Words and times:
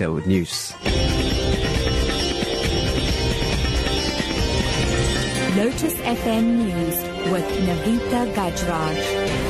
news. 0.00 0.72
Lotus 5.56 5.94
FM 6.00 6.44
News 6.64 6.96
with 7.30 7.44
Navita 7.68 8.32
Gajraj. 8.32 9.49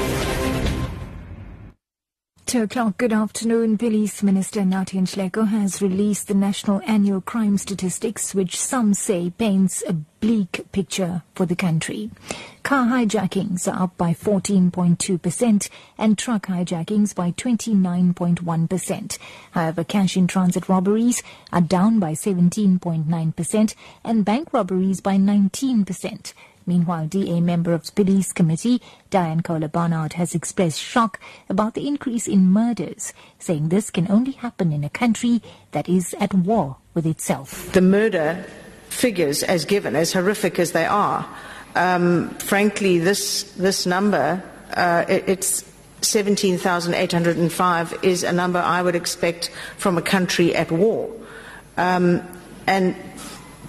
Two 2.50 2.62
o'clock, 2.64 2.98
good 2.98 3.12
afternoon. 3.12 3.78
Police 3.78 4.24
Minister 4.24 4.62
Nathi 4.62 5.00
Nhleko 5.00 5.46
has 5.46 5.80
released 5.80 6.26
the 6.26 6.34
National 6.34 6.82
Annual 6.84 7.20
Crime 7.20 7.56
Statistics, 7.56 8.34
which 8.34 8.58
some 8.58 8.92
say 8.92 9.30
paints 9.30 9.84
a 9.86 9.92
bleak 9.92 10.66
picture 10.72 11.22
for 11.36 11.46
the 11.46 11.54
country. 11.54 12.10
Car 12.64 12.86
hijackings 12.86 13.72
are 13.72 13.84
up 13.84 13.96
by 13.96 14.12
14.2% 14.12 15.68
and 15.96 16.18
truck 16.18 16.48
hijackings 16.48 17.14
by 17.14 17.30
29.1%. 17.30 19.18
However, 19.52 19.84
cash 19.84 20.16
in 20.16 20.26
transit 20.26 20.68
robberies 20.68 21.22
are 21.52 21.60
down 21.60 22.00
by 22.00 22.14
17.9% 22.14 23.74
and 24.02 24.24
bank 24.24 24.52
robberies 24.52 25.00
by 25.00 25.14
19%. 25.14 26.32
Meanwhile, 26.70 27.06
DA 27.08 27.40
member 27.40 27.72
of 27.72 27.84
the 27.84 27.90
Police 27.90 28.32
Committee, 28.32 28.80
Dianne 29.10 29.42
Kohler 29.42 29.66
Barnard, 29.66 30.12
has 30.12 30.36
expressed 30.36 30.78
shock 30.78 31.18
about 31.48 31.74
the 31.74 31.88
increase 31.88 32.28
in 32.28 32.52
murders, 32.52 33.12
saying 33.40 33.70
this 33.70 33.90
can 33.90 34.08
only 34.08 34.30
happen 34.30 34.72
in 34.72 34.84
a 34.84 34.88
country 34.88 35.42
that 35.72 35.88
is 35.88 36.14
at 36.20 36.32
war 36.32 36.76
with 36.94 37.06
itself. 37.06 37.72
The 37.72 37.80
murder 37.80 38.46
figures, 38.88 39.42
as 39.42 39.64
given, 39.64 39.96
as 39.96 40.12
horrific 40.12 40.60
as 40.60 40.70
they 40.70 40.86
are, 40.86 41.26
um, 41.74 42.28
frankly, 42.38 43.00
this 43.00 43.42
this 43.54 43.84
number, 43.84 44.40
uh, 44.74 45.04
it, 45.08 45.24
it's 45.26 45.64
17,805, 46.02 47.98
is 48.04 48.22
a 48.22 48.32
number 48.32 48.60
I 48.60 48.80
would 48.80 48.94
expect 48.94 49.50
from 49.76 49.98
a 49.98 50.02
country 50.02 50.54
at 50.54 50.70
war. 50.70 51.10
Um, 51.76 52.22
and 52.68 52.94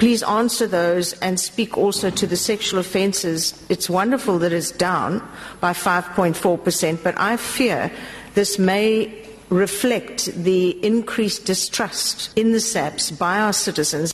please 0.02 0.24
answer 0.24 0.66
those 0.66 1.14
and 1.22 1.40
speak 1.40 1.78
also 1.78 2.10
to 2.10 2.26
the 2.26 2.36
sexual 2.36 2.80
offences. 2.80 3.54
It's 3.70 3.88
wonderful 3.88 4.40
that 4.40 4.52
it's 4.52 4.72
down 4.72 5.22
by 5.60 5.74
5.4%, 5.74 7.04
but 7.04 7.16
I 7.20 7.38
fear 7.38 7.92
this 8.34 8.58
may 8.58 9.14
reflect 9.50 10.26
the 10.34 10.84
increased 10.84 11.46
distrust 11.46 12.36
in 12.36 12.52
the 12.52 12.60
SAPS 12.60 13.12
by 13.12 13.42
our 13.42 13.54
citizens. 13.54 14.12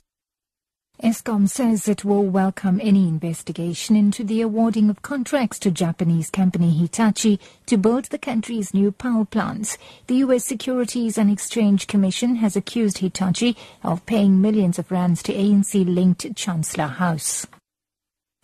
Eskom 1.04 1.48
says 1.48 1.88
it 1.88 2.04
will 2.04 2.24
welcome 2.24 2.82
any 2.82 3.08
investigation 3.08 3.96
into 3.96 4.24
the 4.24 4.42
awarding 4.42 4.90
of 4.90 5.04
contracts 5.04 5.60
to 5.60 5.70
Japanese 5.70 6.32
company 6.32 6.72
Hitachi 6.72 7.40
to 7.68 7.78
build 7.78 8.06
the 8.06 8.18
country's 8.18 8.74
new 8.74 8.92
power 8.92 9.24
plants. 9.24 9.78
The 10.08 10.16
U.S. 10.16 10.44
Securities 10.44 11.20
and 11.20 11.30
Exchange 11.30 11.86
Commission 11.86 12.38
has 12.38 12.56
accused 12.56 12.98
Hitachi 12.98 13.56
of 13.84 14.08
paying 14.08 14.42
millions 14.42 14.80
of 14.80 14.92
rands 14.92 15.22
to 15.24 15.34
ANC-linked 15.36 16.36
Chancellor 16.36 16.88
House. 16.88 17.46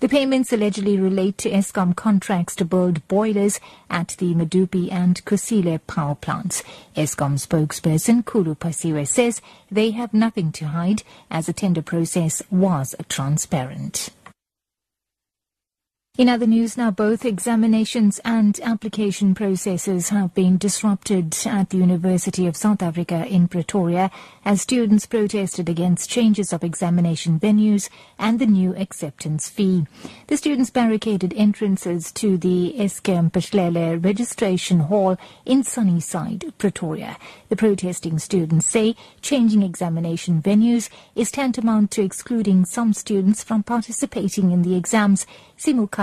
The 0.03 0.09
payments 0.09 0.51
allegedly 0.51 0.99
relate 0.99 1.37
to 1.37 1.49
Eskom 1.49 1.95
contracts 1.95 2.57
to 2.57 2.65
build 2.65 3.07
boilers 3.07 3.61
at 3.89 4.09
the 4.19 4.33
Medupi 4.33 4.91
and 4.91 5.23
Kusile 5.23 5.79
power 5.87 6.15
plants. 6.15 6.61
Eskom 6.93 7.39
spokesperson 7.39 8.25
Khulu 8.25 8.57
Phasiwe 8.57 9.07
says 9.07 9.41
they 9.71 9.91
have 9.91 10.13
nothing 10.13 10.51
to 10.51 10.65
hide 10.65 11.03
as 11.31 11.45
the 11.45 11.53
tender 11.53 11.81
process 11.81 12.43
was 12.51 12.95
transparent. 13.07 14.09
In 16.15 16.29
other 16.29 16.45
news 16.45 16.77
now, 16.77 16.91
both 16.91 17.25
examinations 17.25 18.19
and 18.23 18.59
application 18.59 19.33
processes 19.33 20.09
have 20.09 20.35
been 20.35 20.59
disrupted 20.59 21.35
at 21.43 21.71
the 21.71 21.77
University 21.77 22.45
of 22.45 22.55
South 22.55 22.83
Africa 22.83 23.25
in 23.25 23.47
Pretoria 23.47 24.11
as 24.45 24.61
students 24.61 25.07
protested 25.07 25.69
against 25.69 26.11
changes 26.11 26.53
of 26.53 26.63
examination 26.63 27.39
venues 27.39 27.89
and 28.19 28.37
the 28.37 28.45
new 28.45 28.75
acceptance 28.75 29.49
fee. 29.49 29.87
The 30.27 30.37
students 30.37 30.69
barricaded 30.69 31.33
entrances 31.35 32.11
to 32.11 32.37
the 32.37 32.75
Es'kia 32.77 33.31
Mphahlele 33.31 34.05
Registration 34.05 34.81
Hall 34.81 35.17
in 35.47 35.63
Sunnyside, 35.63 36.53
Pretoria. 36.59 37.17
The 37.49 37.55
protesting 37.55 38.19
students 38.19 38.67
say 38.67 38.95
changing 39.21 39.63
examination 39.63 40.43
venues 40.43 40.89
is 41.15 41.31
tantamount 41.31 41.89
to 41.89 42.03
excluding 42.03 42.65
some 42.65 42.93
students 42.93 43.43
from 43.43 43.63
participating 43.63 44.51
in 44.51 44.61
the 44.61 44.75
exams. 44.75 45.25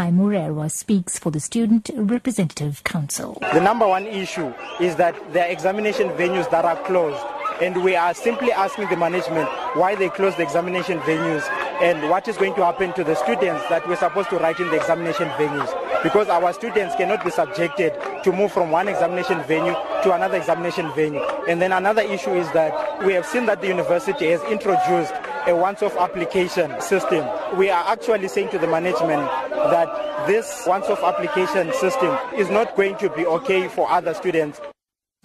Simukai 0.01 0.15
Murerwa 0.15 0.71
speaks 0.71 1.19
for 1.19 1.31
the 1.31 1.41
Student 1.41 1.91
Representative 1.95 2.83
Council. 2.85 3.37
The 3.53 3.61
number 3.61 3.87
one 3.87 4.07
issue 4.07 4.55
is 4.81 4.97
that 4.97 5.15
there 5.35 5.47
are 5.47 5.53
examination 5.53 6.09
venues 6.11 6.51
that 6.51 6.65
are 6.65 6.83
closed 6.85 7.23
and 7.61 7.85
we 7.85 7.97
are 7.97 8.15
simply 8.15 8.51
asking 8.51 8.89
the 8.89 8.97
management 8.97 9.47
why 9.77 9.95
they 9.95 10.09
closed 10.09 10.39
the 10.39 10.43
examination 10.43 10.99
venues 11.01 11.47
and 11.83 12.09
what 12.09 12.27
is 12.29 12.39
going 12.39 12.55
to 12.55 12.65
happen 12.65 12.95
to 12.95 13.05
the 13.05 13.15
students 13.15 13.63
that 13.69 13.87
we're 13.87 13.97
supposed 13.97 14.31
to 14.31 14.39
write 14.39 14.59
in 14.59 14.69
the 14.69 14.77
examination 14.77 15.29
venues 15.31 15.69
because 16.03 16.29
our 16.31 16.51
students 16.55 16.95
cannot 16.97 17.23
be 17.23 17.31
subjected 17.31 17.93
to 18.25 18.33
move 18.33 18.51
from 18.51 18.71
one 18.71 18.89
examination 18.89 19.43
venue 19.43 19.75
to 20.03 20.13
another 20.15 20.39
examination 20.39 20.91
venue. 20.95 21.21
And 21.47 21.61
then 21.61 21.73
another 21.73 22.01
issue 22.01 22.33
is 22.33 22.51
that 22.53 23.05
we 23.05 23.13
have 23.13 23.27
seen 23.27 23.45
that 23.47 23.61
the 23.61 23.69
university 23.69 24.31
has 24.31 24.43
introduced 24.45 25.13
a 25.47 25.55
once-off 25.55 25.97
application 25.97 26.81
system. 26.81 27.27
We 27.59 27.71
are 27.71 27.85
actually 27.87 28.29
saying 28.29 28.51
to 28.51 28.59
the 28.59 28.67
management 28.67 29.29
that 29.71 30.27
this 30.27 30.65
once-off 30.67 31.03
application 31.03 31.73
system 31.75 32.17
is 32.37 32.49
not 32.51 32.77
going 32.77 32.97
to 32.97 33.11
be 33.11 33.27
okay 33.27 33.69
for 33.69 33.91
other 33.91 34.15
students. 34.15 34.61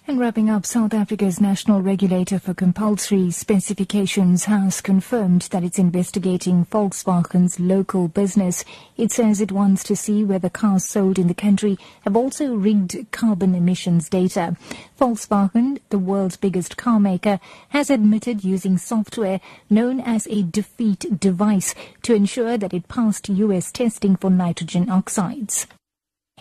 And 0.07 0.19
wrapping 0.19 0.51
up, 0.51 0.67
South 0.67 0.93
Africa's 0.93 1.41
national 1.41 1.81
regulator 1.81 2.37
for 2.37 2.53
compulsory 2.53 3.31
specifications 3.31 4.45
has 4.45 4.79
confirmed 4.79 5.47
that 5.49 5.63
it's 5.63 5.79
investigating 5.79 6.67
Volkswagen's 6.67 7.59
local 7.59 8.07
business. 8.07 8.63
It 8.97 9.11
says 9.11 9.41
it 9.41 9.51
wants 9.51 9.83
to 9.85 9.95
see 9.95 10.23
whether 10.23 10.47
cars 10.47 10.85
sold 10.85 11.17
in 11.17 11.27
the 11.27 11.33
country 11.33 11.79
have 12.03 12.15
also 12.15 12.53
rigged 12.53 13.07
carbon 13.09 13.55
emissions 13.55 14.07
data. 14.07 14.55
Volkswagen, 14.99 15.79
the 15.89 15.97
world's 15.97 16.37
biggest 16.37 16.77
car 16.77 16.99
maker, 16.99 17.39
has 17.69 17.89
admitted 17.89 18.43
using 18.43 18.77
software 18.77 19.41
known 19.71 19.99
as 19.99 20.27
a 20.27 20.43
defeat 20.43 21.19
device 21.19 21.73
to 22.03 22.13
ensure 22.13 22.59
that 22.59 22.75
it 22.75 22.87
passed 22.87 23.27
US 23.27 23.71
testing 23.71 24.15
for 24.15 24.29
nitrogen 24.29 24.87
oxides. 24.87 25.65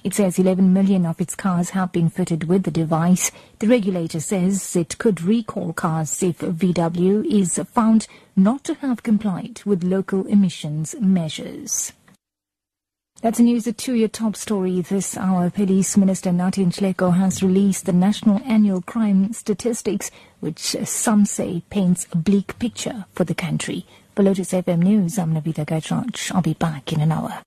It 0.05 0.13
says 0.13 0.39
11 0.39 0.71
million 0.71 1.07
of 1.07 1.19
its 1.19 1.35
cars 1.35 1.71
have 1.71 1.91
been 1.91 2.11
fitted 2.11 2.45
with 2.45 2.65
the 2.65 2.71
device. 2.71 3.31
The 3.59 3.69
regulator 3.69 4.21
says 4.21 4.77
it 4.77 4.99
could 4.99 5.23
recall 5.23 5.73
cars 5.73 6.23
if 6.23 6.41
VW 6.41 7.25
is 7.25 7.59
found 7.73 8.07
not 8.37 8.65
to 8.65 8.75
have 8.75 9.03
complied 9.03 9.63
with 9.65 9.83
local 9.83 10.27
emissions 10.27 10.95
measures. 11.01 11.95
That's 13.23 13.41
news 13.41 13.67
at 13.67 13.79
two-year 13.79 14.09
top 14.09 14.37
story 14.37 14.83
this 14.83 15.17
hour. 15.17 15.49
Police 15.49 15.97
Minister 15.97 16.29
Nathi 16.33 16.67
Nhleko 16.67 17.17
has 17.17 17.43
released 17.43 17.87
the 17.87 17.93
National 17.95 18.43
Annual 18.45 18.83
Crime 18.83 19.33
Statistics, 19.33 20.11
which 20.41 20.77
some 20.85 21.25
say 21.25 21.63
paints 21.71 22.07
a 22.13 22.19
bleak 22.19 22.59
picture 22.59 23.07
for 23.15 23.25
the 23.25 23.35
country. 23.35 23.87
For 24.15 24.23
Lotus 24.23 24.53
FM 24.53 24.81
News, 24.81 25.19
I'm 25.19 25.33
Navita 25.33 25.65
Gajraj. 25.65 26.31
I'll 26.35 26.43
be 26.43 26.53
back 26.53 26.93
in 26.93 27.01
an 27.01 27.11
hour. 27.11 27.41